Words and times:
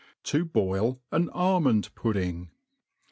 Tq 0.23 0.51
toil 0.51 0.99
an 1.11 1.29
Almond'Puddsng. 1.29 2.49